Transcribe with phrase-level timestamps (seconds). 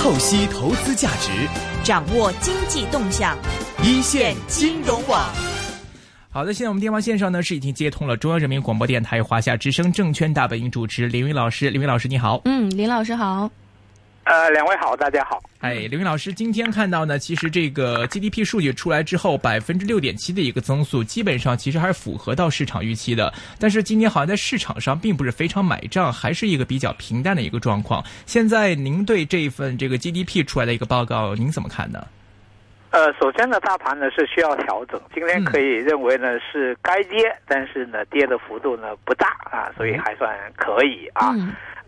[0.00, 1.30] 透析投资价值，
[1.84, 3.36] 掌握经济动向，
[3.82, 5.30] 一线金融网。
[6.30, 12.40] 好的，现在我们电话线上呢是已经接通了中央人民广播电台华夏之声证券大本营主持林云老师，林云老师你好。
[12.46, 13.50] 嗯，林老师好。
[14.30, 15.42] 呃，两位好，大家好。
[15.58, 23.32] 哎，刘云老师，今天看到呢，其实这个 GDP 数据出来之后，百分之六点七的一个增速，基本上其实还是符合到市场预期的。
[23.58, 28.04] 但是今天好像在市场上并不是非常买账，还是一个比较平淡的一个状况。
[28.24, 32.06] 现在您对这份这个 GDP 出来的一个报告，您怎么看呢？
[32.90, 41.34] 呃，首先呢，大盘呢是需要调整，今天可以认为呢是该跌，但是呢跌的幅度呢不大啊，所以还算可以啊。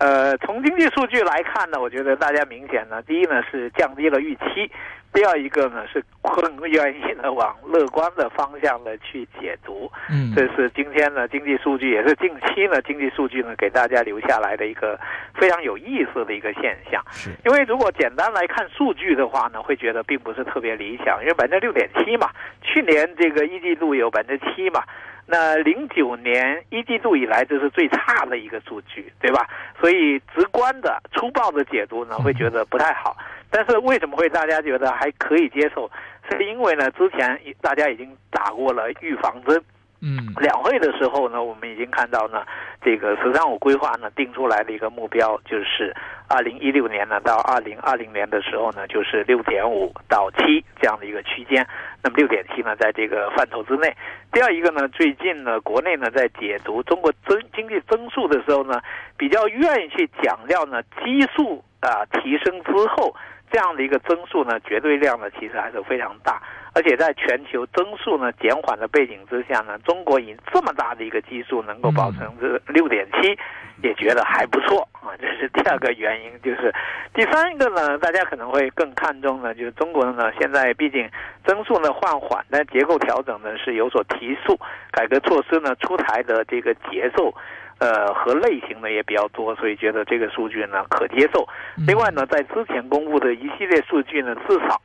[0.03, 4.69] 呃，从经济数据来看呢，我觉得大家明显呢，第一呢是降低了预期，
[5.13, 9.89] 第二一个呢是更愿意呢往乐观的方向呢去解读。
[10.11, 14.99] 嗯，这是今天呢经济数据，也是近期呢经济数据呢给大家留下来的一个
[15.39, 17.01] 非常有意思的一个现象。
[17.13, 22.29] 是，因为如果简单来看数据的话呢，会觉得并不是特别理想，因为百分之六点七嘛，
[22.61, 24.83] 去年这个一季度有百分之七嘛。
[25.27, 29.49] 那零九年一季度以来，这是最差的一个数据，对吧？
[29.81, 33.17] 所以直观的、粗暴的解读呢，会觉得不太好。
[33.51, 35.91] 但是为什么会大家觉得还可以接受？
[36.31, 39.63] 是因为呢，之前大家已经打过了预防针。
[40.05, 42.45] 嗯，两会的时候呢，我们已经看到呢，
[42.83, 45.95] 这个“十三五”规划呢定出来的一个目标，就是
[46.29, 51.65] 二零一六年呢到二零二零年的时候呢，就是六点五到七这样的一个区间。
[52.03, 53.97] 那么六点七呢，在这个范畴之内。
[54.33, 58.83] 第二一个呢，最近呢，国内呢在解读中国增经济增速的时候呢，
[59.17, 63.15] 比较愿意去强调呢基数啊提升之后
[63.53, 66.43] 这样的一个增速呢，绝对量呢其实还是非常大。
[66.75, 73.39] 而且在全球增速呢减缓的背景之下呢，中国以这么大的一个基数能够保持这六点七，
[73.83, 75.13] 也觉得还不错啊。
[75.21, 76.75] 这是第二个原因，就是
[77.13, 81.07] 第三个呢，大家可能会更看重呢，就是中国呢现在毕竟
[81.45, 84.59] 增速呢放缓，但结构调整呢是有所提速，
[84.91, 87.35] 改革措施呢出台的这个节奏，
[87.81, 91.47] 呃和类型呢也比较多，所以觉得这个数据呢可接受。
[91.87, 94.81] 另外呢，在之前公布的一系列数据呢，至少。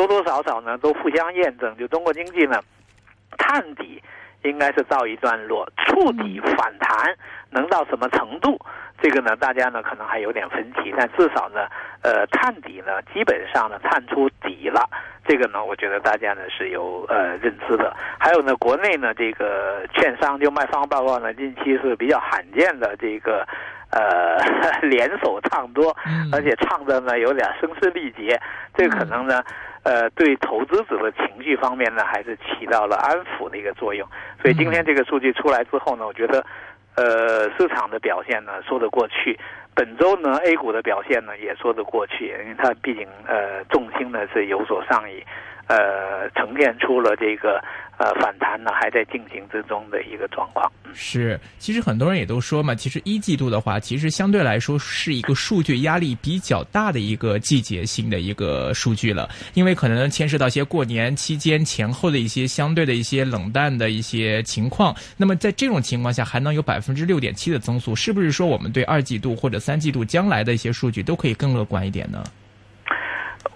[0.00, 2.58] 多多少少呢，都互相验证，就中国经济呢，
[3.36, 4.02] 探底
[4.44, 7.14] 应该是到一段落，触底反弹
[7.50, 8.58] 能到什么程度？
[9.02, 11.66] 这个呢，大家呢可能还有点分歧，但至少呢，
[12.02, 14.88] 呃，探底呢，基本上呢探出底了。
[15.26, 17.94] 这个呢，我觉得大家呢是有呃认知的。
[18.18, 23.46] 还有呢，国内呢这个券商就卖方报告呢，近期是比较罕见的这个。
[23.90, 24.38] 呃，
[24.86, 25.96] 联手唱多，
[26.32, 28.40] 而且唱的呢有点声嘶力竭，
[28.74, 29.42] 这个可能呢，
[29.82, 34.06] 呃，对投资者的情绪方面呢，还是起到了安抚的一个作用。
[34.40, 36.44] 所以今天这个数据出来之后呢，我觉得，
[36.94, 39.38] 呃，市场的表现呢说得过去。
[39.74, 45.24] 本周呢，A 股的表现呢也说得过去，因为它毕竟呃重心呢是有所上移。
[45.70, 47.62] 呃，呈现出了这个
[47.96, 50.68] 呃反弹呢，还在进行之中的一个状况。
[50.92, 64.92] 是，其实很多人也都说嘛，其实一季度的话，其实相对来说是一个数据压力比较大的一个季节性的一个数据了，因为可能牵涉到一些过年期间前后的一些相对的一些冷淡的一些情况。
[65.16, 72.24] 那么在这种情况下，还能有百分之六点七的增速，是不是说我们对二季度或者三季度将来的一些数据都可以更乐观一点呢？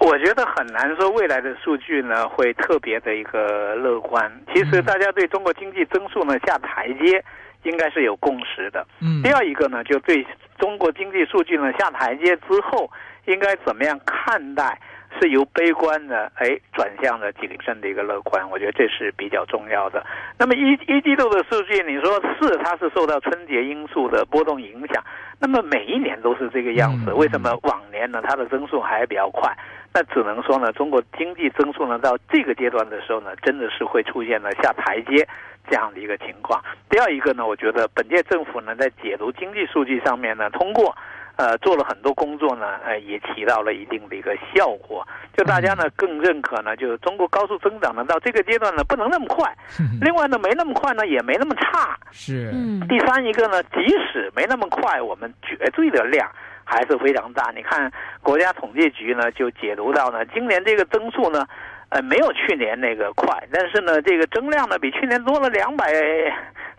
[0.05, 4.31] 我觉得很难说未来的数据呢会特别的一个乐观。
[4.53, 7.25] 其实大家对中国经济增速呢下台阶，
[7.63, 8.87] 应该是有共识的。
[9.01, 9.23] 嗯。
[9.23, 10.27] 第二一个呢，就对
[10.59, 12.91] 中国经济数据呢下台阶之后，
[13.25, 14.79] 应该怎么样看待？
[15.23, 20.05] 是由悲观的哎转向了谨慎的一个乐观，我觉得这是比较重要的。
[20.37, 25.01] 那么一一季度的数据，你说是它是受到春节因素的波动影响，
[25.39, 27.13] 那么每一年都是这个样子。
[27.13, 29.57] 为什么往年呢它的增速还比较快？
[29.95, 35.27] 那只能说呢，中国经济增速呢到这个阶段的时候呢，真的是会出现了下台阶
[35.71, 36.61] 这样的一个情况。
[36.91, 40.95] 第二一个呢，我觉得本届政府呢在解读经济数据上面呢，通过。
[41.37, 45.05] 呃，做了很多工作呢，呃，也起到了一定的一个效果。
[45.37, 49.53] 就大家呢更认可呢，就是中国高速增长呢到这个阶段呢不能那么快，
[50.01, 51.99] 另外呢没那么快呢也没那么差。
[52.13, 52.53] 是。
[52.89, 53.81] 第三一个呢，即
[54.13, 56.31] 使没那么快，我们绝对的量
[56.65, 57.53] 还是非常大。
[57.55, 57.91] 你看
[58.23, 61.47] 国家统计局呢就解读到呢，今年这个增速呢，
[61.91, 65.85] 呃，没有去年那个快，但是呢这个增量呢比去年多了两百。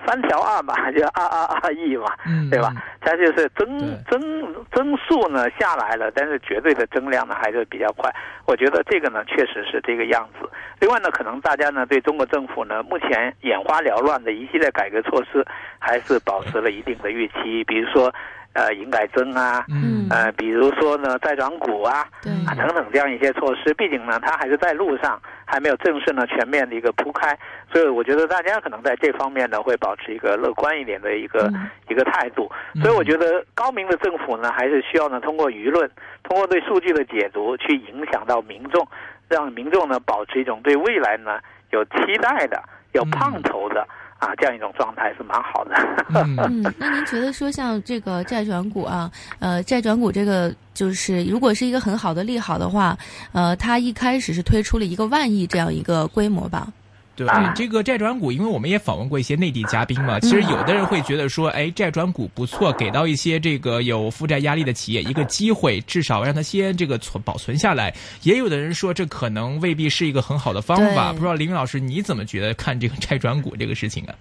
[0.05, 2.05] 三条二吧，就二二二亿嘛，
[2.51, 2.71] 对吧？
[3.01, 8.13] 它就是增增增速呢下来了，但是绝对的增量呢还是比较快。
[8.45, 10.47] 我觉得这个呢确实是这个样子。
[10.79, 15.43] 另外呢，可能大家呢对中国政府呢目前眼花缭乱的一系列改革措施，
[15.79, 17.63] 还是保持了一定的预期。
[17.63, 18.13] 比如说，
[18.55, 20.07] 呃营改增啊，嗯。
[20.09, 22.31] 呃比如说呢债转股啊，对。
[22.47, 27.37] 啊等等这样一些措施，毕竟呢它还是在路上，还没有正式呢全面的一个铺开，
[27.71, 31.69] 所以我觉得大家可能在这方面呢会保持一个乐观一点的一个、嗯。
[31.89, 32.51] 一个态度。
[32.81, 35.89] 所以我觉得高明的政府呢，还是需要呢通过舆论，
[36.23, 38.87] 通过对数据的解读，去影响到民众，
[39.27, 41.39] 让民众呢保持一种对未来呢
[41.71, 42.61] 有期待的、
[42.93, 43.87] 有盼头的、
[44.19, 45.75] 啊这样一种状态是蛮好的。
[46.15, 52.97] 嗯 嗯，那您觉得说像这个债转股啊，呃，债转股这个就是如果是一个很好的利好的话，
[53.33, 56.67] 呃，它一开始是推出了一个万亿这样一个规模吧？
[57.15, 67.93] 对啊这个债转股，因为我们也访问过一些内地嘉宾嘛，其实有的人会觉得说，哎，债转股不错，给到一些这个有负债压力的企业一个机会，至少让他先这个存保存下来。
[68.23, 71.13] 也有的人说，这可能未必是一个很好的方法。
[71.13, 74.15] 不知道林老师你怎么觉得看这个债转股这个事情啊？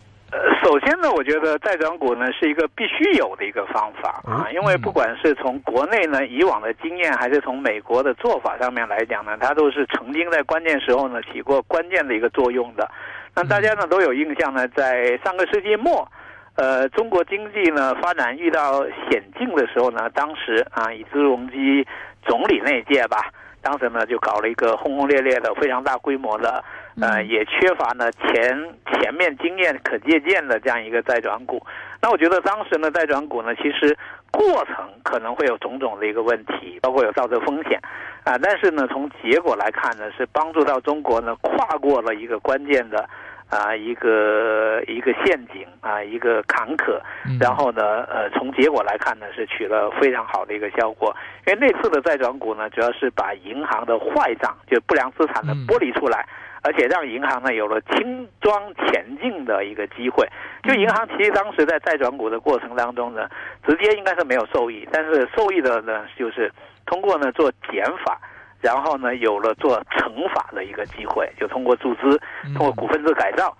[0.64, 12.90] 呃，首先呢，我觉得债转股呢是一个必须有的一个方法啊哦，因为不管是从国内呢以往的经验，还是从美国的做法上面来讲呢，它都是曾经在关键时候呢起过关键的一个作用的。
[13.34, 16.08] 那大家呢都有印象呢，在上个世纪末。
[16.56, 21.84] 呃，中国经济呢发展遇到险境的时候呢，当时啊，以朱镕基
[22.24, 23.18] 总理那届吧，
[23.60, 26.62] 当时呢就搞了一个轰轰烈烈的、非常大规模的，
[27.00, 31.64] 呃，嗯也缺乏呢前前面经验可借鉴的这样一个债转股。
[32.00, 33.96] 那我觉得当时呢债转股呢，其实
[34.30, 37.80] 过程可能会有种种的一个问题，包括有造成风险
[38.24, 43.08] 啊，但是呢从结果来看呢，是帮助到中国呢跨过了一个关键的。
[43.50, 51.14] 啊，一个一个陷阱啊，一个坎坷，嗯然后呢，呃，从结果来看呢，是取了非常好的一个效果。
[51.46, 56.26] 因为那次的债转股呢，主要是把银行的坏账，就不良资产呢嗯剥离出来，
[56.64, 60.26] 而且让银行呢有了轻装前进的一个机会。
[60.64, 63.28] 就银行其实当时在债转股的过程当中呢，
[63.66, 66.50] 直接应该是没有受益，但是受益的呢，就是
[66.86, 68.18] 通过呢做减法。
[68.60, 72.18] 然后呢，有了做乘法的一个机会，就通过注资，
[72.56, 73.54] 通过股份制改造，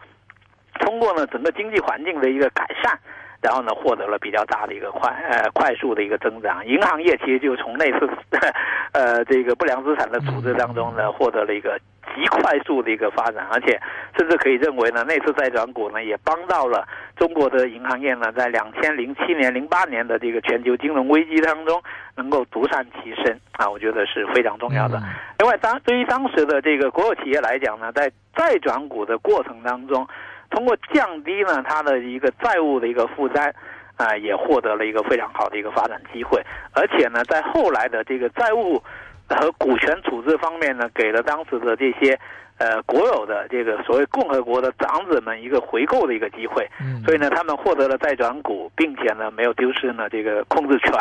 [0.81, 2.99] 通过呢整个经济环境的一个改善，
[3.45, 6.67] 然后呢获得了比较大的一个快呃快速的一个增长。
[6.67, 8.09] 银行业其实就从那次
[8.93, 11.79] 呃这个不良资产的处置当中呢获得了一个
[12.15, 13.79] 极快速的一个发展，而且
[14.17, 21.83] 甚至可以认为呢那次债转股呢也帮到了中国的银行业呢在两千零七年、零八年的这个全球金融危机当中
[22.17, 25.03] 能够独善其身啊，我觉得是非常重要的。
[25.39, 30.07] 另外，当对于当时的这个国有企业来讲呢，在债转股的过程当中，
[30.51, 33.53] 通过降低呢它的一个债务的一个负担，
[33.97, 36.43] 啊、也获得了一个非常好的一个发展机会。
[36.73, 38.83] 而且呢，在后来的这个债务
[39.29, 42.19] 和股权处置方面呢，给了当时的这些
[42.59, 46.69] 呃国有的这个所谓共和国的长子们一个回购的一个机会。
[46.81, 50.93] 嗯所以呢，他们获得了债转股，并且呢没有丢失呢这个控制权，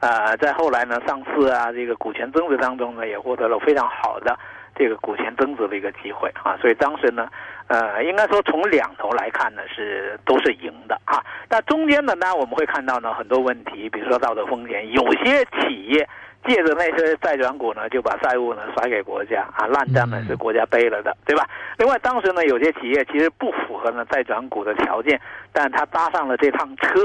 [0.00, 4.38] 啊，在后来呢上市啊这个股权增值当中呢，也获得了非常好的
[4.74, 6.56] 这个股权增值的一个机会啊。
[6.60, 7.28] 所以当时呢，
[7.68, 11.24] 呃，应该说从两头来看呢是都是赢的啊。
[11.48, 16.08] 那中间呢，当然我们会看到呢很多问题，比如说道德风险，有些企业。
[16.46, 21.48] 借着那些债转股呢，就把债务呢甩给国家啊，烂账呢是国家背了的，对吧？
[21.78, 25.18] 另外，当时呢有些企业其实不符合呢债转股的条件，
[25.54, 27.00] 但他搭上了这趟车，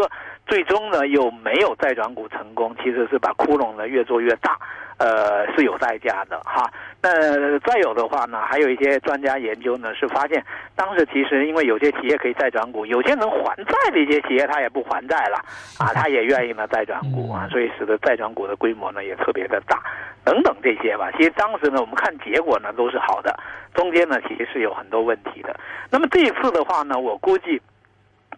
[0.46, 4.60] 最终呢又没有债转股成功，其实是把窟窿呢越做越大，
[5.00, 6.70] 呃是有代价的哈。
[7.02, 10.44] 那再有的话呢，还有一些专家研究呢是发现，
[10.76, 15.38] 当时其实因为有些企业可以再转股，有些能还债的一些企业他也不还债了
[15.80, 19.82] 啊，他也愿意呢再转股啊，所以使得再转股的规模呢也特别的大，
[20.26, 21.10] 等等这些吧。
[21.18, 23.34] 其实当时呢，我们看结果呢都是好的，
[23.74, 25.58] 中间呢其实是有很多问题的。
[25.90, 27.62] 那么这一次的话呢，我估计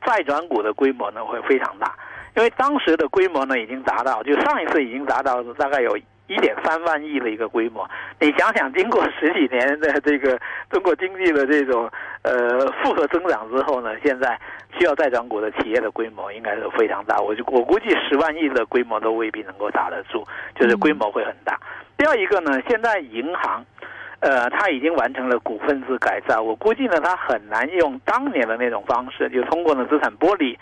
[0.06, 1.96] 再转股的规模呢会非常大，
[2.36, 5.98] 因为当时的规模呢已经达到，就上一次已经达到大概有
[6.32, 7.88] 一点三万亿的一个规模。
[8.20, 11.90] 你想想，经过十几年的这个中国经济的这种
[12.24, 14.40] 呃复合增长之后呢，现在
[14.78, 17.20] 需要债转股的企业的规模应该是非常大。
[17.20, 21.60] 我就我估计十万亿的规模都未必能够打得住，就是规模会很大。
[21.98, 23.66] 第二一个呢，现在银行。
[24.22, 30.56] 呃，它已经完成了股份制改造，我估计呢，它很难用当年的那种方式，就通过呢资产剥离，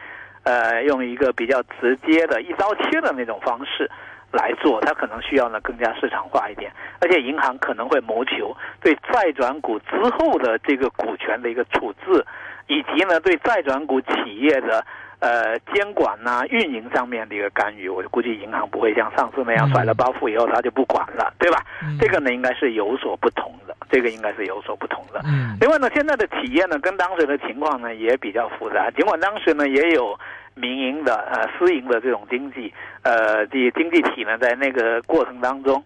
[0.44, 3.92] 呃，用一个比较直接的一刀切的那种方式
[4.32, 6.72] 来做，它可能需要呢更加市场化一点，
[7.02, 12.26] 而且银行可能会谋求对债转股之后的这个股权的一个处置，
[12.68, 14.86] 以及呢对债转股企业的。
[15.22, 21.62] 呃，监管呐、运营上面的一个干预，我估计银行不会像上次那样甩了包袱以后他就不管了，对吧？
[22.00, 25.20] 这个呢应该是有所不同的，这个应该是有所不同的。
[25.26, 30.18] 嗯另外呢，现在的企业呢跟当时的情况呢也比较复杂，尽管当时呢也有
[30.60, 32.74] 民营的呃私营的这种经济
[33.04, 35.84] 呃的经济体呢，在那个过程当中。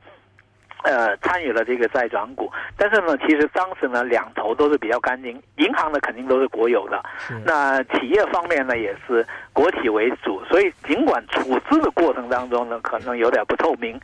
[0.85, 5.41] 呃，参与了这个债转股，但是呢，其实当时呢，两头都是比较干净。
[5.55, 7.01] 银行呢，肯定都是国有的，
[7.45, 10.43] 那企业方面呢，也是国企为主。
[10.43, 13.97] 所以，尽管处置的过程当中呢，可能有点不透明。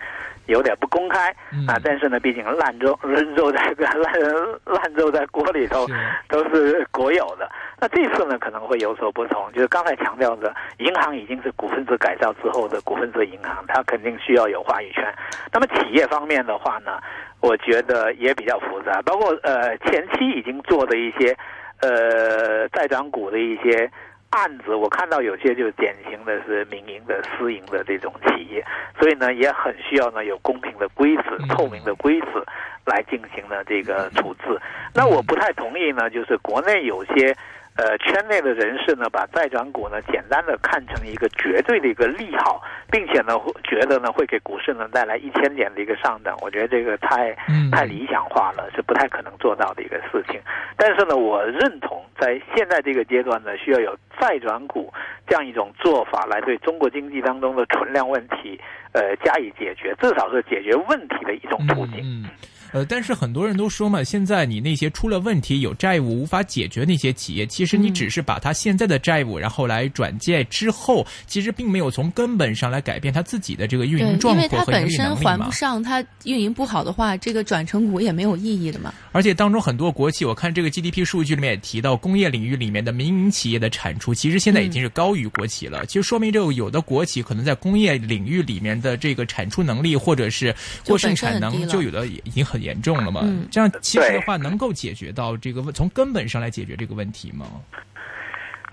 [0.45, 1.29] 有点不公开
[1.67, 4.19] 啊，但是呢，毕竟烂肉肉 在个烂
[4.65, 5.85] 烂肉在锅里头，
[6.27, 7.47] 都是国有的。
[7.81, 15.03] 那这次呢，可能会有所不同，就是刚才强调的，银行已经是股份制改造之后的股份制银行，它肯定需要有话语权。
[15.51, 16.99] 那么企业方面的话呢，
[17.41, 21.35] 我觉得也比较复杂，包括呃前期已经做的一些
[21.81, 23.89] 呃债转股的一些。
[24.31, 28.63] 案子我看到有些就典型的是民营的、私营的这种企业，
[28.99, 32.45] 所以呢也很需要呢有公平的规则、透明的规则
[32.85, 34.55] 来进行呢这个处置。
[34.93, 37.35] 那我不太同意呢，就是国内有些。
[37.79, 46.35] 呃，圈内的人士呢，把债转股呢，简单的看成一个绝对的一个利好，并且呢，觉得呢，会给股市呢带来一千点的一个上涨。
[46.41, 47.33] 我觉得这个太
[47.71, 50.41] 太理想化了，是不太可能做到的一个事情。
[50.75, 54.93] 但是呢，我认同在现在这个阶段呢，需要有债转股
[55.25, 58.59] 这样一种做法，来对中国经济当中的存量问题，
[58.91, 62.25] 呃，加以解决，至少是解决问题的一种途径。
[62.71, 78.93] 呃，但是很多人都说嘛，现在你那些出了问题、有债务无法解决那些企业，其实你只是把他现在的债务，然后来转借之后，其实并没有从根本上来改变他自己的这个运营状况因为他本身还不上，他运营不好的话，这个转成股也没有意义的嘛。
[79.11, 85.87] 而且当中很多国企，我看这个 GDP 数据里面也提到，工业领域里面的民营企业的产出，其实现在已经是高于国企了。
[85.87, 90.53] 其实说明这个有的国企可能在工业领域里面的这个产出能力或者是
[90.85, 92.59] 过剩产能，就有的已经很。
[92.59, 93.21] 严重了吗？
[93.49, 97.45] 这样其实的话，能够解决到这个问，从根本上来解决这个问题吗？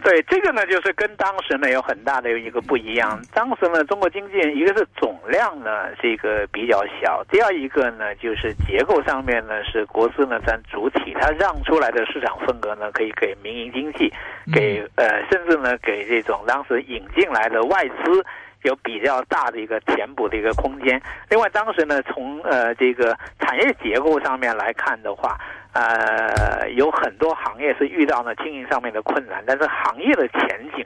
[0.02, 3.22] 对，这个呢，就是跟当时呢有很大的一个不一样。
[3.32, 14.12] 当时呢，中国经济一个是总量呢这个比较小，第二一个呢就是结构上面呢是国资呢占主体，它让出来的市场份额呢可以给民营经济，
[14.52, 18.26] 给呃甚至呢给这种当时引进来的外资。
[18.62, 21.00] 有比较大的一个填补的一个空间。
[21.28, 25.38] 另外，当时呢，从呃这个产业结构上面来看的话，
[25.72, 30.84] 呃，有很多行业是遇到了经营上面的困难，但是行业的前景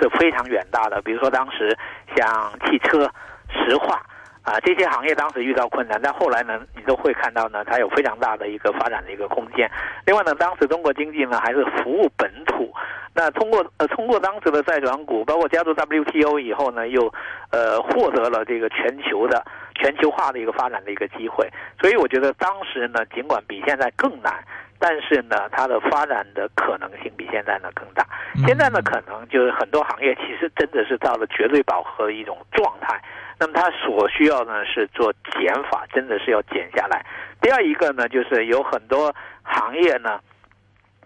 [0.00, 1.02] 是非常远大的。
[1.02, 1.76] 比如说，当时
[2.16, 3.10] 像汽车、
[3.50, 4.00] 石化。
[4.48, 9.70] 啊，这些行业当时遇到困难，但后来呢，你都会看到呢，它有非常大的一个发展的一个空间。
[10.06, 12.72] 另外呢，当时中国经济呢还是服务本土，
[13.14, 17.12] 那通过呃通过当时的债转股，包括加入 WTO 以后呢，又
[17.50, 21.46] 呃获得了这个全球的全球化的一个发展的一个机会。
[21.78, 24.32] 所以我觉得当时呢，尽管比现在更难，
[24.78, 28.06] 但是呢，它的发展的可能性比现在呢更大。
[28.46, 33.00] 现在呢，可能就是很多行业其实真的是到了绝对饱和的一种状态。
[33.40, 37.04] 那么它所需要呢是做减法，真的是要减下来。
[37.40, 40.20] 第二一个呢，就是有很多行业呢，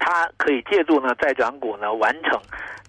[0.04, 2.40] 它可以借助呢债转股呢完成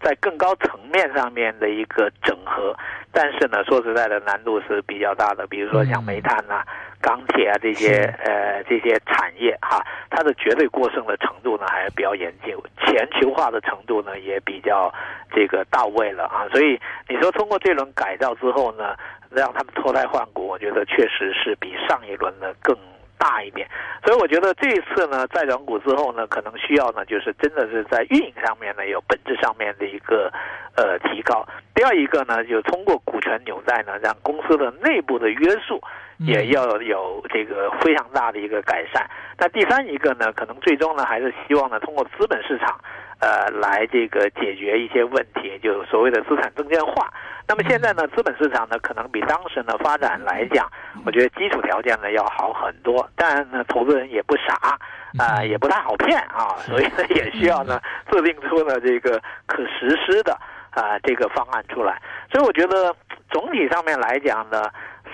[0.01, 2.75] 在更高层面上面的一个整合，
[3.11, 5.45] 但是呢说实在的难度是比较大的。
[5.45, 6.63] 比如说像煤炭呐、
[6.99, 9.79] 钢铁啊这些呃这些产业哈，
[10.09, 14.91] 它的绝对过剩的程度呢还是比较严峻，全球化的程度呢也比较
[15.31, 16.49] 这个到位了啊。
[16.51, 18.95] 所以你说通过这轮改造之后呢？
[19.35, 22.77] 让他们脱胎换骨，我觉得确实是比上一轮呢更
[23.23, 23.65] 大一点。
[24.03, 30.29] 所以我觉得这一次呢，在转股之后呢，可能需要呢，就是真的是在运营上面呢有本质上面的一个
[30.75, 31.47] 呃提高。
[31.73, 35.81] 第二一个呢，就通过股权纽带呢，让公司的内部的约束
[36.19, 39.09] 也要有这个非常大的一个改善。
[39.37, 42.77] 那第三一个呢，可能最终呢，还是希望呢，通过资本市场
[43.23, 47.09] 呃来这个解决一些问题，就所谓的资产证券化。
[47.47, 50.69] 那么现在呢，资本市场呢，可能比当时呢发展来讲，
[51.05, 53.09] 我觉得基础条件呢要好很多。
[53.15, 54.77] 但呢，投资人也不傻，
[55.17, 57.79] 啊，也不太好骗啊，所以呢，也需要呢
[58.11, 60.37] 制定出呢这个可实施的
[60.71, 62.01] 啊这个方案出来。
[62.31, 62.93] 所以我觉得
[63.29, 64.63] 总体上面来讲呢，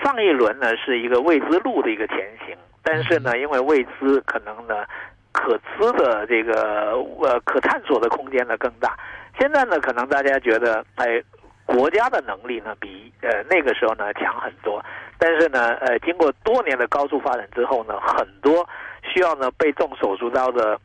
[0.02, 4.84] 上一轮呢是一个未知路的一个前行，但是呢，因为未知，可能呢
[5.32, 8.98] 可资的这个呃可探索的空间呢更大。
[9.38, 11.22] 现在呢，可能大家觉得哎。
[11.66, 14.84] 国家的能力呢，比呃那个时候呢强很多，
[15.20, 18.68] 但是呢，呃，经过多年的高速发展之后呢，很多
[19.04, 20.76] 需要呢被动手术刀的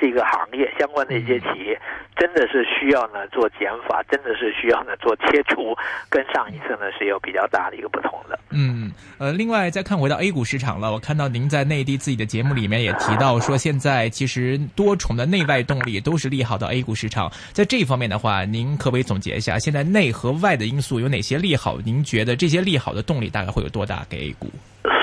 [0.00, 1.80] 这个行业相关的一些企业，
[2.16, 5.74] 真的是需要呢做减法，真的是需要呢做切除，
[6.08, 8.38] 跟上一次呢是有比较大的一个不同的。
[8.50, 17.30] 嗯，呃，另外再看回到 A 股市场了，我看到您在内地自己的节目里面也提到说，现在其实多重的内外动力都是利好到 A 股市场。
[17.52, 21.78] 在这一方面的话，您可不可以总结一下，现在内和外的因素有哪些利好？
[21.84, 24.50] 您觉得这些利好的动力大概会有多大给 A 股？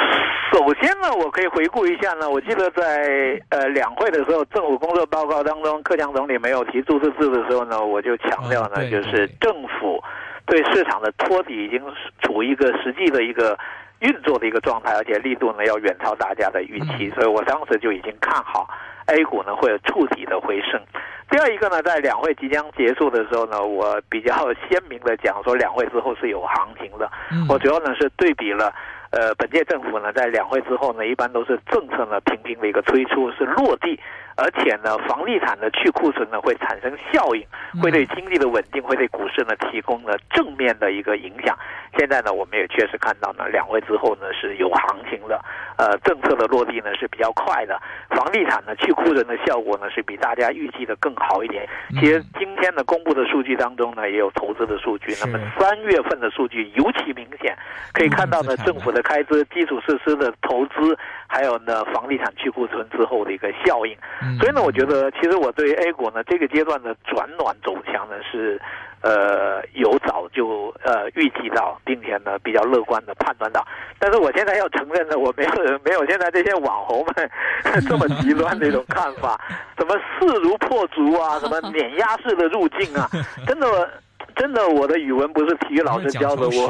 [0.65, 2.29] 首先呢，我可以回顾一下呢。
[2.29, 10.01] 我记得在呃两会的时候，政府工作报告当中，克强总理没有提注册制的时候呢，我就强调呢，就是政府
[10.45, 11.81] 对市场的托底已经
[12.21, 13.59] 处于一个实际的一个
[13.99, 18.65] 运作的一个状态，而且力度呢要远超大家的预期，所以我当时就已经看好
[19.07, 20.81] A 股呢会有触底的回升。
[21.29, 24.33] 第二一个呢，在两会即将结束的时候呢，我比较
[24.69, 27.11] 鲜明的讲说，两会之后是有行情的。
[27.49, 28.73] 我主要呢是对比了。
[29.13, 33.99] 呃，本届政府呢，在两会之后呢，一般都是政策呢频频的一个推出，是落地。
[34.35, 37.45] 而且呢，房地产的去库存呢，会产生效应，
[37.81, 41.57] 会对经济的稳定，会对股市呢提供了正面的一个影响。
[41.97, 45.39] 现在呢，我们也确实看到呢，两会之后呢是有行情的，
[45.77, 51.67] 呃，政策的落地呢是比较快的，房地产呢去库存的效果呢是比大家预计的更好一点。
[51.99, 57.55] 其实今天呢公布的数据当中呢，也有投资的数据，那么三月份的数据尤其明显，
[57.93, 60.97] 可以看到呢政府的开支、基础设施的投资，
[61.27, 63.95] 还有呢房地产去库存之后的一个效应。
[64.39, 68.59] 所以呢，我觉得其实我对 A 股呢这个阶段的转暖走强呢是，
[69.01, 73.65] 呃，有早就呃预计到，并且呢比较乐观的判断到。
[73.99, 75.51] 但是我现在要承认呢，我没有
[75.83, 77.29] 没有现在这些网红们
[77.87, 79.39] 这么极端的一种看法，
[79.77, 83.07] 什么势如破竹啊，什么碾压式的入境啊，
[83.47, 83.89] 真的。
[84.35, 86.67] 真的，我的语文不是体育老师教的，我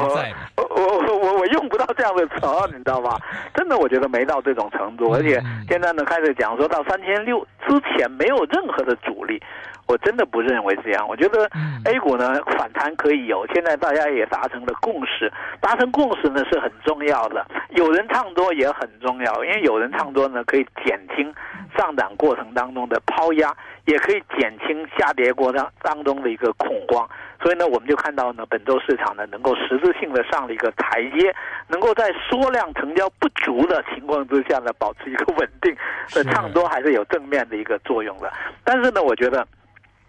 [0.56, 2.34] 我我我我用不到这样的词，
[2.72, 3.18] 你知道吧？
[3.54, 9.40] 真的，我觉得没到这种程度，而且现在呢开始讲说到三千六之前没有任何的阻力，
[9.86, 11.06] 我真的不认为这样。
[11.08, 11.48] 我觉得
[11.84, 17.46] A 股呢反弹可以有，现在大家也达成了共识，达成共识呢是很重要的。
[17.70, 21.32] 有人唱多也很重要，因为有人唱多呢可以减轻
[21.76, 23.54] 上涨过程当中的抛压，
[23.86, 27.08] 也可以减轻下跌过程当中的一个恐慌。
[27.42, 31.34] 所以呢，我们就看到呢，本周市场呢能够实质性的上了一个台阶，
[31.68, 35.76] 能够在缩量成交不足的情况之下呢，保持一个稳定，
[36.14, 38.32] 的唱多还是有正面的一个作用的。
[38.64, 39.46] 但是呢，我觉得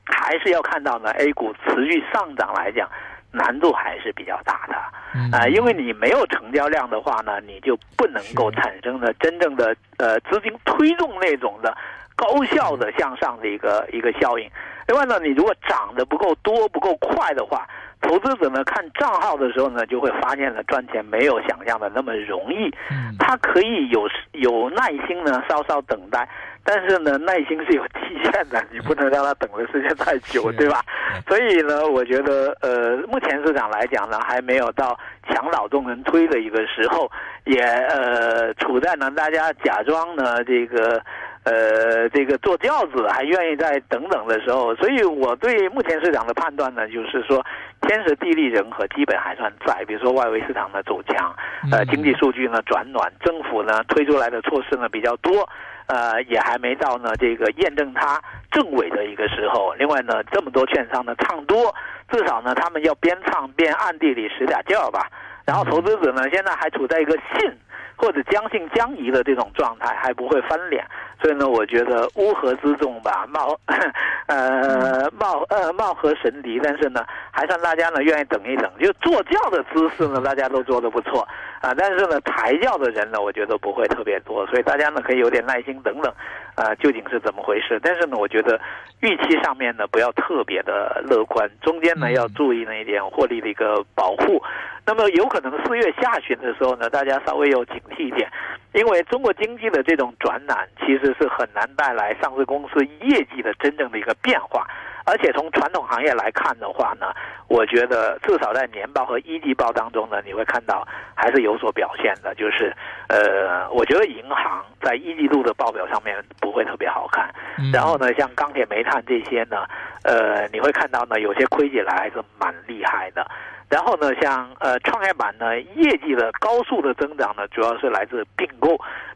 [0.05, 2.89] 还是要看到呢，A 股持续上涨来讲，
[3.31, 11.75] 难度还是比较大的啊，因为你没有成交量的话呢，你就不能够产生呢真正的呃资金推动那种的
[12.15, 14.49] 高效的向上的一个一个效应。
[14.87, 17.67] 另外呢，你如果涨得不够多、不够快的话，
[18.01, 22.71] 投资者呢看账号的时候呢，就会发现呢赚钱没有想象的那么容易。
[22.91, 26.29] 嗯，他可以有有耐心呢，稍稍等待，
[26.63, 30.81] 但是呢，耐心是有期限的，你不能让他等的时间太久，对吧？
[31.27, 34.95] 所以呢，我觉得呃，目前市场来讲呢，还没有到
[35.27, 37.09] 强老众人推的一个时候，
[37.45, 41.01] 也呃处在呢大家假装呢这个。
[41.45, 47.45] 呃，这个坐轿子还愿意再等等的时候，所以我对目前市场的判断呢，就是说
[47.81, 49.85] 天时地利人和基本还算在。
[49.85, 51.35] 比如说外围市场的走强，
[51.71, 55.47] 呃，经济数据呢转暖，政府呢推出来的措施呢比较多，
[55.85, 59.71] 呃，也还没到呢这个验证它正伪的一个时候。
[59.77, 61.71] 另外呢，这么多券商呢唱多，
[62.09, 65.07] 至少呢他们要边唱边暗地里使点劲儿吧。
[65.45, 67.55] 然后投资者呢现在还处在一个信。
[67.95, 70.85] 或者将信将疑的这种状态还不会翻脸，
[71.21, 73.57] 所以呢，我觉得乌合之众吧，貌，
[74.27, 78.71] 呃，貌呃貌合神离，但是呢，还算大家呢愿意等一等。
[78.79, 81.27] 就坐轿的姿势呢，大家都做得不错
[81.61, 86.13] 啊，但是呢，抬轿的人呢，我觉得不会特别多，所以大家呢可以有点耐心等等，
[86.55, 87.79] 啊，究竟是怎么回事？
[87.83, 88.59] 但是呢，我觉得
[89.01, 94.41] 预期上面呢不要特别的乐观，中间呢要注意那一点获利的一个保护。
[94.85, 98.29] 那么有可能四月下旬的时候呢，大家稍微有警惕一点，
[98.73, 104.67] 因为中国经济的这种转暖其实是很难带来上市公司业绩的真正的一个变化，
[105.05, 107.13] 而且从传统行业来看的话呢，
[107.47, 112.75] 我觉得至少在年报和一季报当中呢，你会看到还是有所表现的，就是
[113.07, 117.29] 呃，我觉得银行在一季度的报表上面不会特别好看，
[117.71, 119.65] 然后呢，像钢铁、煤炭这些呢，
[120.03, 123.25] 呃，你会看到呢，有些亏起来还是蛮厉害的。
[123.67, 128.75] 然后呢，像呃创业板呢，业绩的高速的增长呢，主要是来自并购。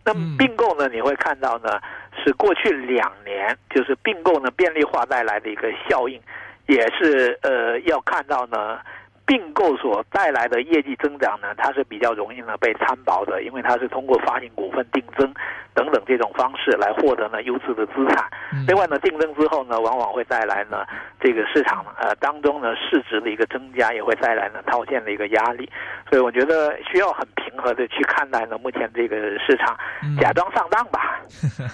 [0.10, 1.80] 那么并购呢，你会看到呢，
[2.24, 6.20] 是过去两年就是并购呢便利化带来的一个效应，
[6.66, 8.80] 也是呃要看到呢，
[9.24, 15.32] 并购所带来的业绩增长呢，它是比较容易呢被参薄的，因为它是通过发行股份定增
[15.76, 18.28] 等等这种方式来获得呢优质的资产。
[18.68, 20.84] 另外呢，定增之后呢，往往会带来呢
[21.22, 25.70] 这个市场呃当中呢市值的一个增加，也会带来呢套现的一个压力。
[26.10, 29.78] 所以我觉得需要很平和的去看待呢目前这个市场，
[30.20, 31.20] 假装上当吧。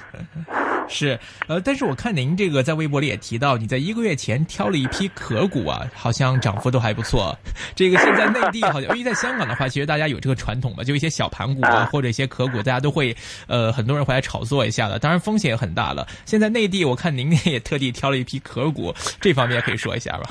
[0.87, 1.17] 是，
[1.47, 7.35] 呃，但是我看您这个在微博里也提到，你在一个月前挑了一批壳股啊，好像涨幅都还不错。
[7.75, 13.15] 这个现在内地好像，因为在香港的话，其实大家有这个传统嘛，就一些小盘股啊，或者一些壳股，大家都会，
[13.47, 14.99] 呃，很多人回来炒作一下的。
[14.99, 16.05] 当然风险也很大了。
[16.25, 20.29] 现在内地，我看您也特地挑了一批壳股，这方面可以说一下吧。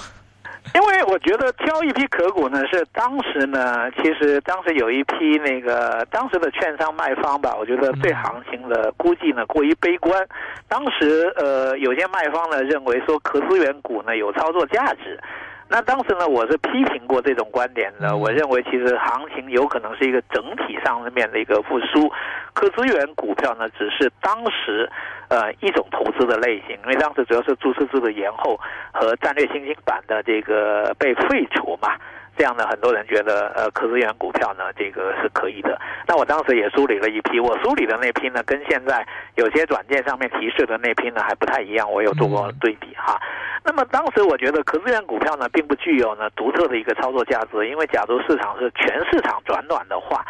[0.72, 10.26] 因为我觉得挑一批壳股呢，是当时呢，其实当时有一批那个当时的券商卖方吧，我觉得对行情的估计呢过于悲观。
[10.68, 15.20] 当时呃，有些卖方呢认为说壳资源股呢有操作价值。
[15.68, 18.16] 那当时呢，我是批评过这种观点的。
[18.16, 22.10] 我认为其实行情有可能是一个整体上面的一个复苏，
[22.52, 24.88] 可资源股票呢只是当时
[25.28, 28.58] 呃一种投资的类型，因为当时主要是注册制的延后
[28.92, 31.96] 和战略新兴板的这个被废除嘛。
[32.36, 35.80] 这样呢，很多人觉得呃，可资源股票呢，这个是可以的。
[36.06, 43.20] 那我当时也梳理了一批，我梳理的那批呢，跟现在有些软件上面提示的那批呢还不太一样，我有做过对比哈。
[43.64, 50.24] 那么当时我觉得可资源股票呢，并不具有呢独特的一个操作价值，因为假如市场是全市场转暖的话，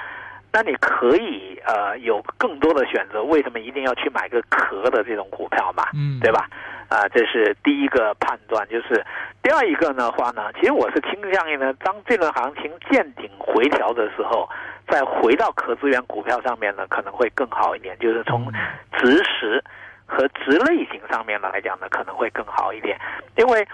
[0.52, 5.84] 那你可以呃有更多的选择，为什么一定要去买个壳的这种股票嘛？
[5.94, 6.48] 嗯，对吧？
[6.88, 9.04] 啊，这是第一个判断，就是
[9.42, 14.48] 第二一个的话呢，其实我是倾向于呢，当这轮行情见顶回调的时候，
[14.88, 17.98] 再回到可资源股票上面呢，可能会更好一点。
[17.98, 18.52] 就是从
[18.98, 19.62] 值时
[20.06, 22.98] 和值类型上面来讲呢，可能会更好一点。
[23.36, 23.66] 因为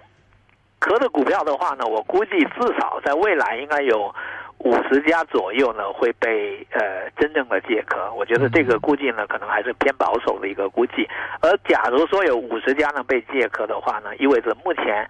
[0.78, 4.14] 壳的股票的话呢，我估计至少在未来应该有。
[4.62, 11.08] 五十家左右呢会被呃真正的借壳，我觉得这个估计呢可能还是偏保守的一个估计。
[11.40, 15.08] 而假如说有五十家呢被借壳的话呢，意味着目前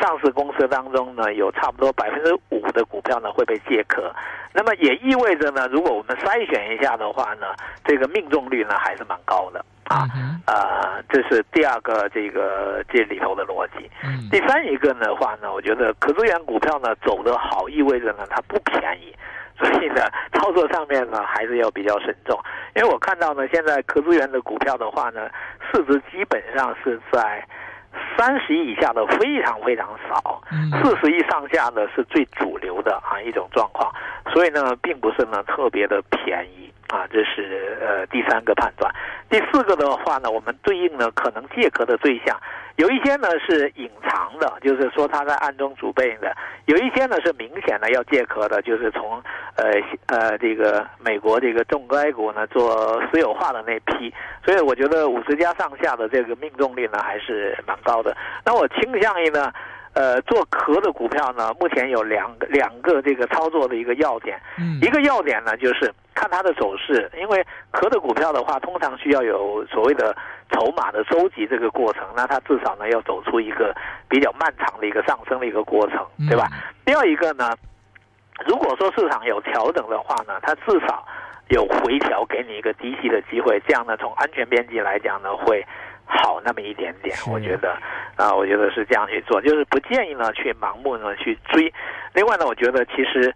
[0.00, 4.14] 上市公司当中呢有差不多百分之五的股票呢会被借壳，
[4.52, 7.46] 那么也意味着呢，如果我们筛选一下的话呢，
[7.84, 9.64] 这个命中率呢还是蛮高的。
[9.90, 10.06] 啊，
[10.46, 13.90] 呃，这是第二个这个这里头的逻辑。
[14.30, 19.12] 第三一个的话呢，我觉得可资源股票呢走得好，意味着呢它不便宜，
[19.58, 22.38] 所以呢操作上面呢还是要比较慎重。
[22.76, 25.28] 因为我看到呢，现在可资源的股票的话呢，
[25.72, 27.44] 市值基本上是在
[28.16, 30.42] 三十亿以下的非常非常少，
[30.82, 33.92] 四十亿上下的是最主流的啊一种状况，
[34.32, 36.70] 所以呢并不是呢特别的便宜。
[36.90, 38.92] 啊，这是呃第三个判断。
[39.28, 42.36] 第四个的话呢，我们对应呢可能借壳的对象，
[42.80, 46.30] 有一些呢是隐藏的，就是说他在暗中储备的；
[46.64, 49.22] 有一些呢是明显的要借壳的，就是从
[49.56, 49.70] 呃
[50.06, 54.10] 呃这个美国这个重灾股呢做私有化的那批。
[54.42, 58.16] 所以我觉得五十家上下的这个命中率呢还是蛮高的。
[58.46, 59.52] 那我倾向于呢。
[59.92, 70.16] 呃，做壳的股票呢，目前有两个两个这个操作的一个要点，嗯一个要点呢就是看它的走势，因为壳的股票的话，通常需要有所谓的
[70.52, 73.74] 筹码的收集这个过程，那它至少呢要走出一个
[74.08, 76.48] 比较漫长的一个上升的一个过程，对吧？
[76.84, 77.50] 第二一个呢，
[78.46, 81.06] 如果说市场有调整的话呢，它至少
[81.48, 85.64] 有回调给你一个低吸的机会，这样呢从安全边际来讲呢会。
[86.12, 87.78] 好那么一点点，我觉得，
[88.16, 91.72] 啊，我觉得是这样去做，就是不建议呢去盲目呢去追。
[92.14, 93.32] 另外呢，我觉得其实，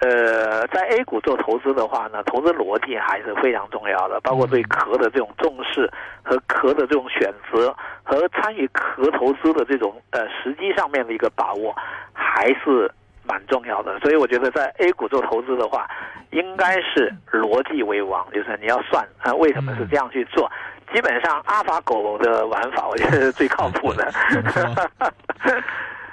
[0.00, 5.90] 呃，在 A 股做投资的话呢，投资逻辑还是非常重要的，包括对壳的这种重视
[6.22, 11.74] 和壳的这种选择和参与壳投资的这种呃时机上面的一个把握，
[12.12, 12.90] 还是
[13.24, 13.98] 蛮重要的。
[13.98, 15.90] 所以我觉得在 A 股做投资的话，
[16.30, 20.48] 应该是逻辑为王，就是你要算啊为什么是这样去做。
[20.94, 24.10] 基本上，阿法狗的玩法我觉得是最靠谱的。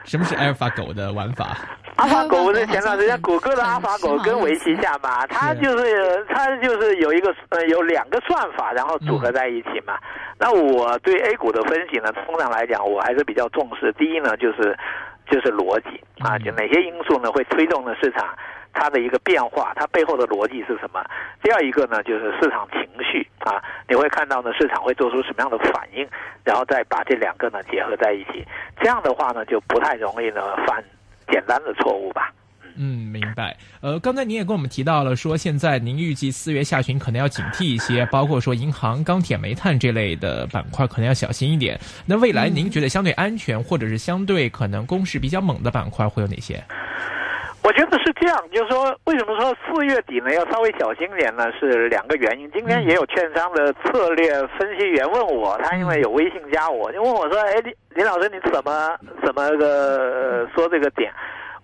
[0.05, 1.57] 什么是阿尔法狗的玩法？
[1.97, 9.93] 阿法狗不是前段时间谷歌的阿法狗跟围棋下嘛，它就是它就是有一个呃有两个算法，然后组合在一起嘛。
[10.37, 13.91] 那我对 A 股的分析呢，通常来讲我还是比较重视。
[13.93, 14.77] 第一呢，就是
[15.29, 18.27] 就是逻辑啊，就哪些因素呢会推动了市场。
[18.75, 21.03] 它的一个变化，它背后的逻辑是什么？
[21.41, 26.05] 第二一个呢，就是市场情绪啊，你会看到呢，市场会做出什么样的反应，
[26.43, 28.45] 然后再把这两个呢结合在一起，
[28.81, 30.83] 这样的话呢，就不太容易呢犯
[31.31, 32.31] 简单的错误吧。
[32.77, 33.55] 嗯，明白。
[33.79, 41.79] 呃，刚才您也跟我们提到了，说现在您预计四月下旬可能要警惕一些，包括说银行、钢铁、煤炭这类的板块，可能要小心一点。
[42.05, 46.61] 那未来您觉得相对安全，或者是相对可能攻势比较猛的板块会有哪些？
[47.65, 51.51] 我觉得是这样，就是说，为什么说四月底呢要稍微小心点呢？
[51.59, 52.47] 是两个原因。
[52.51, 61.11] 今天也有券商的策略分析员问我，他因为有微信加我，就问我说：“哎，林林老师，你怎么 怎么个说这个点？”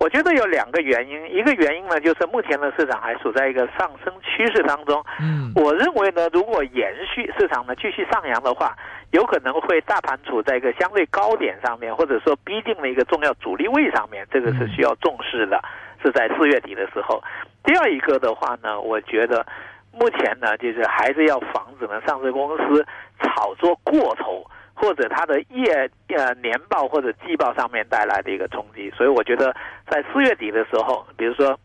[0.01, 5.05] 我觉得有两个原因，一个原因呢，就是目前的市场还处在一个上升趋势当中。
[5.21, 8.75] 嗯，我认为呢，如果延续市场呢继续上扬的话，
[9.11, 15.61] 有可能会大盘处在一个相对高点上面，或者说逼近了一个重要阻力位上面，这个是需要重视的。
[16.01, 17.23] 是在四月底的时候。
[17.63, 19.45] 第二一个的话呢，我觉得
[19.91, 22.85] 目前呢，就是还是要防止呢上市公司
[23.21, 24.45] 炒作过头。
[24.73, 29.55] 或者它的业呃年报或者季报上面带来的一个冲击，所以我觉得
[29.87, 31.59] 在四月底的时候，比如说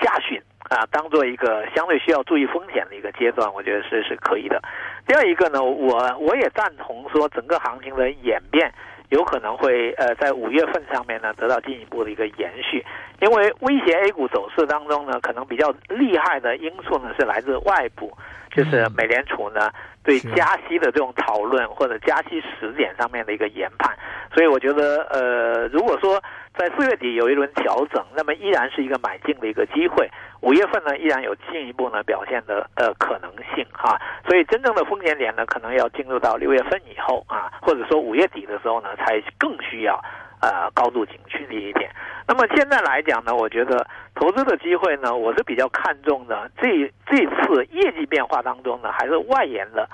[0.00, 0.36] 下旬
[0.68, 4.60] 啊，当做一个相对需要注意风险的一个阶段，我觉得是是可以的。
[5.06, 8.72] 第二一个呢，我我也赞同说整个行情的演变。
[9.12, 12.82] 有可能会呃在五月份上面呢得到进一步的一个延续，
[13.20, 18.10] 因为威胁 A 股走势当中呢，可能比较厉害的因素呢是来自外部，
[18.50, 19.70] 就是美联储呢
[20.02, 23.94] 对加息的这种讨论或者加息时点上面的一个研判，
[24.34, 26.18] 所以我觉得呃如果说
[26.56, 30.10] 在四月底有一轮调整，那么依然是一个买进的一个机会。
[30.42, 33.96] 五月份呢，依然有进一步呢表现的呃可能性哈，
[34.28, 39.94] 所以真正的风险点呢，可能要进入到六月份以后啊，或者说五月底的时候呢，才更需要
[40.40, 41.88] 呃高度警惕的一点。
[42.26, 46.50] 那么现在来讲呢，我觉得投资的机会呢，我是比较看重的。
[46.60, 49.88] 这这次业绩变化当中呢，还是外延的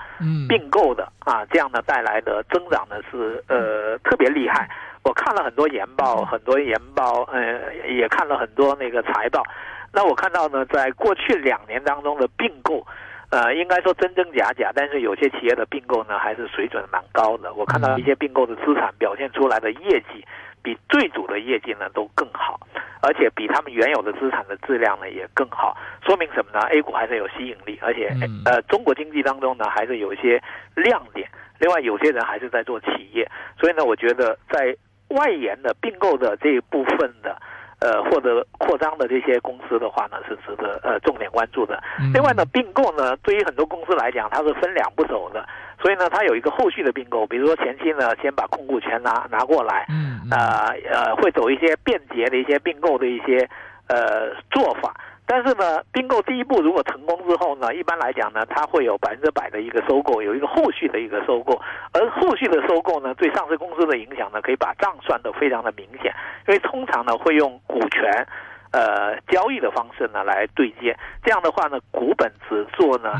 [0.47, 4.67] 并购的啊，这样呢带来的增长呢是呃特别厉害。
[5.03, 9.43] 我看了很多研报，很多研报，呃，也看了很多那个财报。
[9.91, 12.85] 那我看到呢，在过去两年当中的并购，
[13.31, 17.53] 呃，应该说真真假假，但是有些企业的并购呢，还是水准蛮高的。
[17.53, 20.23] 我看到一些并购的资产表现出来的业绩，
[20.61, 22.59] 比最主的业绩呢都更好，
[23.01, 25.75] 而且比他们原有的资产的质量呢也更好，
[26.05, 30.41] 说明什么呢？A 股还是有吸引力，而且呃，中国经济当中呢还是有一些
[30.75, 31.27] 亮点。
[31.59, 34.75] 另外，有些人还是在做企业，所以呢，我觉得在
[35.09, 37.35] 外延的并购的这一部分的。
[37.79, 41.81] 呃，获得扩张的这些公司的话呢，是值得呃重点关注的。
[42.13, 45.47] 另外呢，并购呢，对于很多公司来讲，它是分两步走的，
[45.81, 53.49] 所以呢，它有一个后续的并购，比如说前期呢，先把控股权拿拿过来，嗯呃呃，会走一些便捷的一些并购的一些
[53.87, 54.93] 呃做法。
[55.31, 61.53] 但是呢，并购第一步如果成功之后呢，一般来讲呢，它会有百分之百的一个收购，有一个后续的一个收购，
[61.93, 66.11] 而后续的收购呢，对上市公司的影响呢，可以把账算得非常的明显，
[66.47, 68.25] 因为通常呢会用股权，
[68.71, 73.13] 呃交易的方式呢来对接，这样的话呢，股本只做呢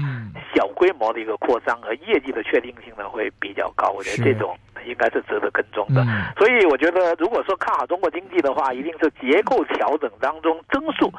[0.56, 6.04] 小规模的一个扩张，和业绩的确定性呢会比较高，我觉得这种应该是值得跟踪的。
[6.39, 11.13] 所以我觉得，如果说看好中国经济的话，一定是结构调整当中增速。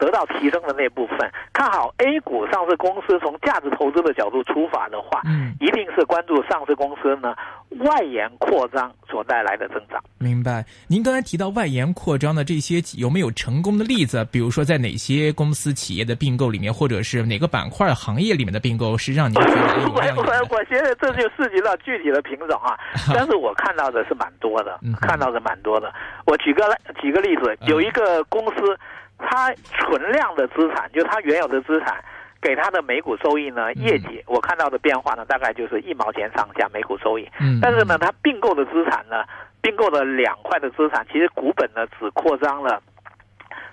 [0.00, 1.18] 得到提升的那部分，
[1.52, 7.36] 看好 A 股上市公司从价值投资的角度出发的话，嗯，一定是关注上市公司呢
[7.80, 10.02] 外延扩张所带来的增长。
[10.18, 10.64] 明白。
[10.88, 14.26] 您刚才提到外延扩张的这些有没有成功的例子？
[14.32, 20.22] 比如说在哪些公司企业的并购里面，或者是哪个板块行业里面的并购是让您觉得我我
[20.56, 22.78] 我觉得这就涉及到具体的品种啊，
[23.14, 25.92] 但是我看到的是蛮多的，看到的蛮多的。
[26.24, 26.64] 我举个
[27.00, 28.78] 举个例子，有一个公司。
[29.20, 32.02] 它存量的资产，就它原有的资产，
[32.40, 37.28] 给它的每股收益呢，业绩我看到的变化呢，大概就是一毛钱上下每股收益。
[37.40, 39.24] 嗯，但是呢，它并购的资产呢，
[39.60, 42.82] 并购的两块的资产，其实股本呢只扩张了，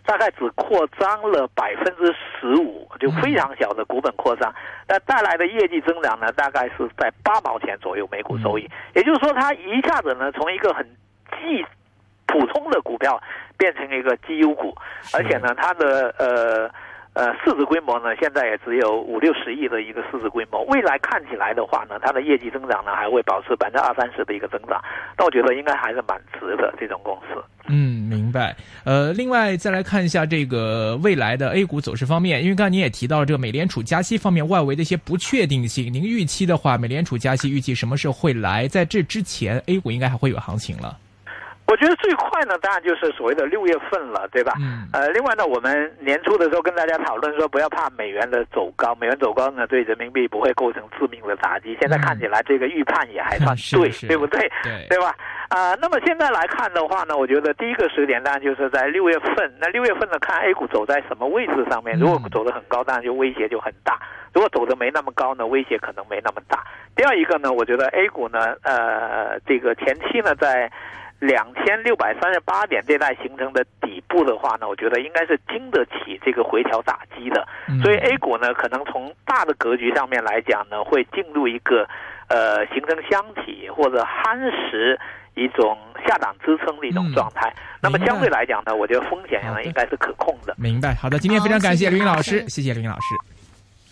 [0.05, 4.53] 大概只扩张了百分之十五，就非常小的股本扩张，
[4.88, 8.69] 那带来的业绩增长呢，大概是在八毛钱左右每股收益。
[8.93, 10.86] 也就是说，它一下子呢，从一个很
[11.31, 11.65] 既
[12.27, 13.19] 普通的股票。
[13.59, 14.71] 变成一个绩优股，
[15.15, 16.69] 而且呢，它的呃
[17.13, 20.63] 呃市值规模呢，现在也只有五六十亿的一个市值规模。
[20.65, 24.79] 未来看起来的话呢，它的业绩增长呢，还会保持百分之二三十的一个增长。
[25.17, 27.43] 那我觉得应该还是蛮值的这种公司。
[27.67, 28.55] 嗯，明白。
[28.83, 35.91] 呃，另外再来看一下这个未来的 A 股走势方面，因为刚才您也提到了这个美联储加息方面外围的一些不确定性。
[35.91, 38.67] 您预期的话，美联储加息预计什么时候会来？
[38.67, 40.95] 在这之前，A 股应该还会有行情了。
[41.67, 44.53] 我觉得最快呢，当然就是所谓的六月份了，对吧？
[44.60, 44.88] 嗯。
[44.93, 51.77] 呃，另外呢，我们年初的时候跟大家讨论说，不要怕美元的走高，美元走高呢，对人民币不会构成致命的打击。
[51.82, 54.39] 现在看起来，这个预判也还算对，对不对？
[54.63, 55.13] 对，对吧？
[55.49, 59.53] 啊，那么现在来看的话呢，我觉得第一个时点当然就是在六月份。
[59.60, 61.99] 那六月份呢，看 A 股走在什么位置上面？
[61.99, 63.93] 如果走得很高，当然就威胁就很大；
[64.34, 66.63] 如果走的没那么高呢，威胁可能没那么大。
[66.95, 70.69] 第二一个呢，我觉得 A 股呢，呃，这个前期呢，在
[71.19, 77.47] 两千六百三十八点这带形成的底部的话呢，我觉得应该是经得起这个回调打击的。
[77.82, 81.88] 所以 A 股呢，可能从大的格局上面来讲呢，会进入一个
[82.27, 84.38] 呃形成箱体或者夯
[84.69, 84.99] 实
[85.34, 85.77] 一种
[86.08, 87.51] 下档支撑的一种状态。
[87.82, 90.56] 那么相对来讲呢，我觉得风险呢应该是可控的。
[90.58, 93.15] 明白，好的，今天非常感谢刘云老师，谢谢刘云老师。